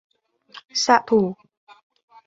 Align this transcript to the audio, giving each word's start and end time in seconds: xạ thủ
xạ 0.83 0.97
thủ 1.07 1.35